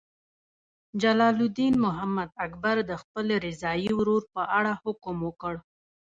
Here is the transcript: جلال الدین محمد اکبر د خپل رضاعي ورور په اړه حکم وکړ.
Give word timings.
جلال 1.01 1.37
الدین 1.45 1.73
محمد 1.85 2.29
اکبر 2.45 2.75
د 2.89 2.91
خپل 3.01 3.25
رضاعي 3.45 3.89
ورور 3.97 4.23
په 4.33 4.41
اړه 4.57 4.71
حکم 4.83 5.15
وکړ. 5.27 5.53